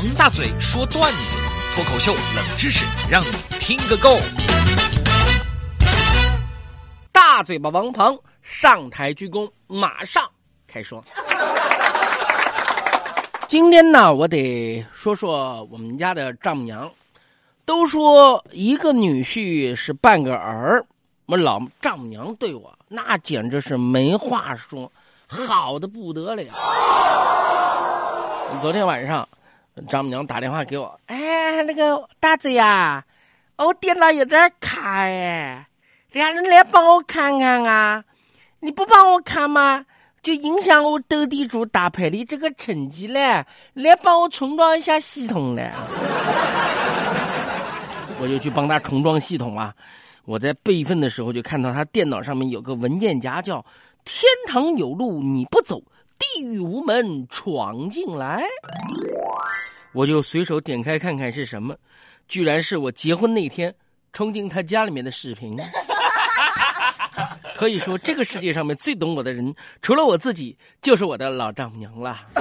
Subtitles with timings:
[0.00, 1.36] 王大嘴说段子，
[1.74, 3.26] 脱口秀冷知识，让你
[3.58, 4.16] 听个够。
[7.12, 10.26] 大嘴巴王鹏上台鞠躬，马上
[10.66, 11.04] 开说。
[13.46, 16.90] 今天呢，我得说说我们家的丈母娘。
[17.66, 20.82] 都说一个女婿是半个儿，
[21.26, 24.90] 我老丈母娘对我那简直是没话说，
[25.26, 26.54] 好的不得了。
[28.62, 29.28] 昨天晚上，
[29.88, 33.04] 丈母娘打电话给我，哎，那个大嘴呀，
[33.56, 35.66] 我电脑有点卡哎，
[36.10, 38.04] 让人来帮我看看啊！
[38.60, 39.84] 你不帮我看吗？
[40.22, 43.42] 就影响我斗地主打牌的这个成绩嘞，
[43.72, 45.70] 来帮我重装一下系统嘞。
[48.20, 49.74] 我就去帮他重装系统啊！
[50.26, 53.64] 我在备份的时候就看到他电脑上面有个文件夹，叫
[54.04, 55.82] “天堂有路你不走，
[56.18, 58.44] 地狱无门闯进来”。
[59.92, 61.76] 我就随手点开看看是什么，
[62.28, 63.74] 居然是我结婚那天
[64.12, 65.56] 冲进他家里面的视频。
[67.56, 72.20] 可以说，这个世界上面最懂我的人，除了我自己，就是我的老丈母娘了。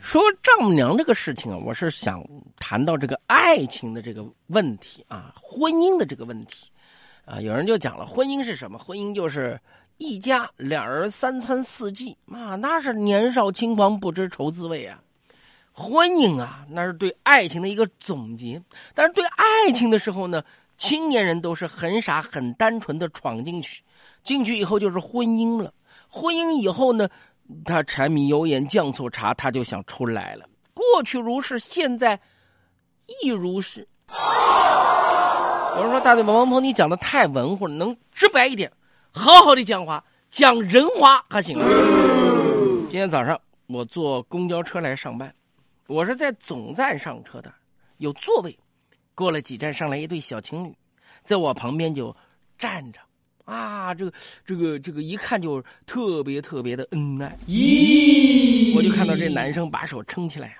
[0.00, 2.24] 说丈母娘这个事情啊，我是想
[2.56, 6.68] 谈到这个爱情的这个问题啊，婚姻的这个问题
[7.24, 7.40] 啊。
[7.40, 8.78] 有人就讲了，婚姻是什么？
[8.78, 9.60] 婚姻就是
[9.98, 15.02] 一家两人三餐四季啊，那是年少轻狂不知愁滋味啊。
[15.72, 18.62] 婚姻啊，那是对爱情的一个总结。
[18.94, 20.42] 但是对爱情的时候呢，
[20.76, 23.82] 青年人都是很傻很单纯的闯进去，
[24.22, 25.72] 进去以后就是婚姻了。
[26.08, 27.08] 婚姻以后呢？
[27.66, 30.48] 他柴米油盐酱醋茶，他就想出来了。
[30.72, 32.18] 过去如是，现在
[33.22, 33.86] 亦如是。
[35.76, 38.70] 有人说：“大嘴巴王鹏，你讲的太文乎了，能直白一点，
[39.10, 41.58] 好好的讲话，讲人话还行。”
[42.88, 45.34] 今天早上我坐公交车来上班，
[45.88, 47.52] 我是在总站上车的，
[47.98, 48.56] 有座位。
[49.16, 50.72] 过了几站，上来一对小情侣，
[51.24, 52.14] 在我旁边就
[52.56, 53.00] 站着。
[53.44, 54.12] 啊，这个
[54.44, 57.36] 这个这个一看就特别特别的恩爱。
[57.48, 60.56] 咦，我就看到这男生把手撑起来，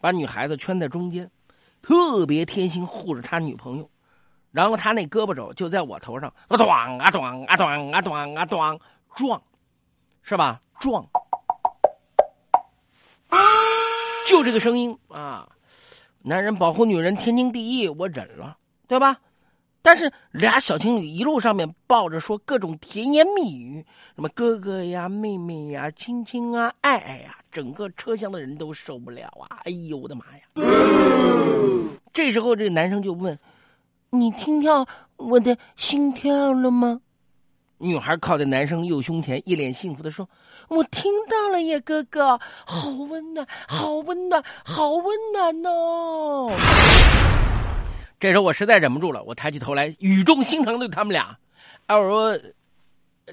[0.00, 1.30] 把女孩子圈在中间，
[1.80, 3.88] 特别贴心护着他女朋友，
[4.52, 8.78] 然后他那胳膊肘就在我头上，啊撞啊撞啊撞啊撞啊撞
[9.14, 9.42] 撞，
[10.22, 10.60] 是吧？
[10.78, 11.06] 撞，
[14.26, 15.48] 就这个声音啊！
[16.22, 18.56] 男人保护女人天经地义，我忍了，
[18.86, 19.18] 对吧？
[19.82, 23.84] 但是俩小情侣一路上面抱着说各种甜言蜜语，
[24.14, 29.60] 什么哥哥呀、妹妹呀、亲亲啊、爱爱呀，整个车厢的人都受不了啊！
[29.64, 30.42] 哎呦我的妈呀！
[32.12, 33.38] 这时候这男生就问
[34.10, 37.00] ：“你听到我的心跳了吗？”
[37.82, 40.28] 女孩靠在男生右胸前，一脸幸福的说
[40.68, 46.52] ：“我听到了耶，哥哥，好温暖，好温暖，好温暖哦。
[48.20, 51.34] ”这时候我实在忍不住了，我抬起头来，语重心长对他们俩
[51.86, 52.38] ：“哎，我说，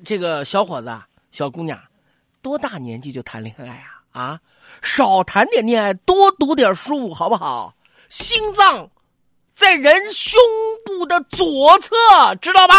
[0.06, 0.98] 这个小伙子、
[1.32, 1.78] 小姑娘，
[2.42, 4.22] 多大年纪就谈恋爱啊？
[4.22, 4.40] 啊，
[4.82, 7.76] 少谈点恋爱，多读点书，好不好？
[8.08, 8.90] 心脏
[9.58, 10.40] 在人胸
[10.86, 11.96] 部的左侧，
[12.40, 12.76] 知道吧？”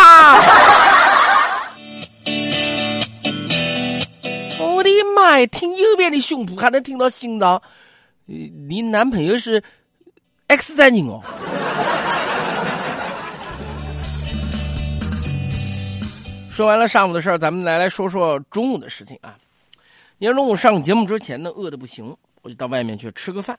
[4.60, 5.46] 我的妈呀！
[5.46, 7.60] 听右边的胸部还能听到心脏，
[8.26, 9.60] 你男朋友是
[10.46, 11.20] X 战警哦。
[16.48, 19.34] 说完了上午的事儿，咱们来来说说中午的事情啊。
[20.20, 23.58] 今天中午上节目之前呢，饿的不行，我就到外面去吃个饭。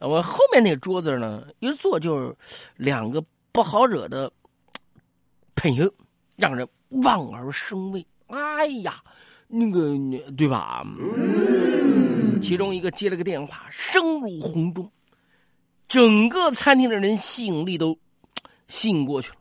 [0.00, 2.36] 我后面那桌子呢，一坐就是
[2.76, 4.30] 两个不好惹的
[5.56, 5.92] 朋友，
[6.36, 6.68] 让人
[7.02, 8.06] 望而生畏。
[8.28, 9.02] 哎呀，
[9.48, 9.96] 那个
[10.36, 10.84] 对吧？
[12.40, 14.88] 其中一个接了个电话，声如洪钟，
[15.88, 17.98] 整个餐厅的人吸引力都
[18.68, 19.36] 吸引过去了。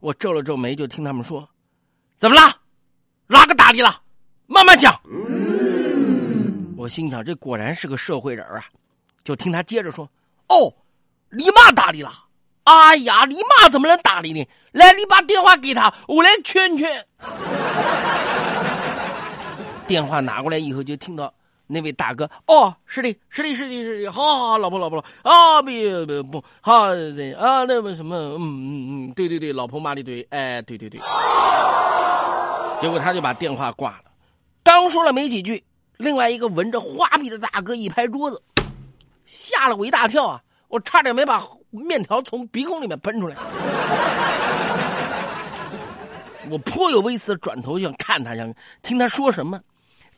[0.00, 1.48] 我皱了皱眉，就听他们说。
[2.16, 2.60] 怎么了？
[3.26, 4.02] 哪个打你了？
[4.46, 5.00] 慢慢讲。
[6.76, 8.64] 我心想，这果然是个社会人啊！
[9.24, 10.08] 就听他接着说
[10.48, 10.72] ：“哦，
[11.30, 12.12] 你妈打你了？
[12.64, 14.46] 哎呀，你妈怎么能打你呢？
[14.72, 17.04] 来，你把电话给他，我来劝劝。
[19.88, 21.32] ”电话拿过来以后，就听到
[21.66, 26.94] 那位大哥：“哦，是的，是的，是的，是的，好好好，老婆，老婆，啊，别别不好，啊，
[27.66, 31.00] 那个什么，嗯嗯嗯，对对对，老婆骂的对，哎，对对对。”
[32.80, 34.04] 结果他就把电话挂了，
[34.62, 35.64] 刚说了没几句，
[35.96, 38.42] 另外一个闻着花臂的大哥一拍桌子，
[39.24, 40.40] 吓了我一大跳啊！
[40.68, 43.36] 我差点没把面条从鼻孔里面喷出来。
[46.50, 49.60] 我颇有微词转头想看他，想听他说什么。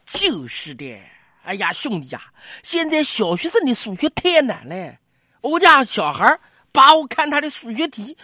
[0.07, 0.99] 就是的。
[1.45, 2.21] 哎呀，兄弟呀，
[2.63, 4.95] 现在小学生的数学太难了。
[5.43, 6.41] 我家小孩
[6.73, 8.17] 把我看他的数学题，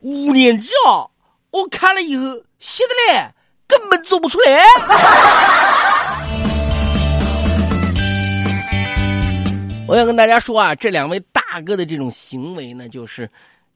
[0.00, 1.10] 五年级哦，
[1.50, 2.24] 我看了以后
[2.58, 3.30] 写的嘞
[3.68, 5.71] 根本做不出来。
[9.92, 13.28] 我想跟大家说啊，这两位大哥的这种行为呢，就是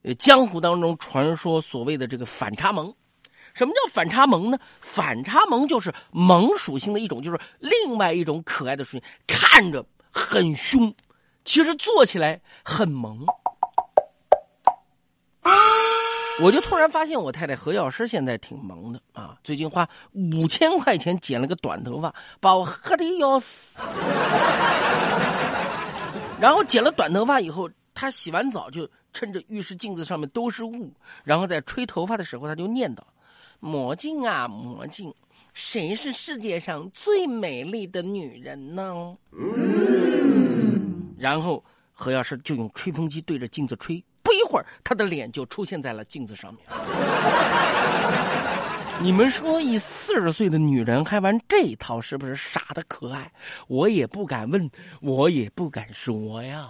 [0.02, 2.90] 呃江湖当中传说所谓的这个反差萌。
[3.52, 4.58] 什么叫反差萌呢？
[4.80, 10.90] 反差萌就是萌属性的一种，就是另外一种可爱的属性，看着很凶，
[11.44, 13.26] 其实做起来很萌。
[16.40, 19.36] 我就突然发现，我太太何药师现在挺萌的啊！
[19.44, 23.78] 最近花五千块钱剪了个短头发，把我黑的要死。
[26.38, 30.92] 然后剪了短头发以后，她洗完澡就趁着浴室镜子上面都是雾，
[31.24, 33.00] 然后在吹头发的时候，她就念叨。
[33.58, 35.12] 魔镜啊，魔镜，
[35.54, 39.16] 谁是世界上最美丽的女人呢？
[41.18, 46.62] 然后何药师就用吹风机对着镜子吹，不一会儿，他的脸就出现在了镜子上面。
[48.98, 53.31] 你们说，一四十岁的女人还玩这一套，是不是傻的可爱？
[53.69, 54.70] 我也不敢问，
[55.00, 56.69] 我也不敢说呀。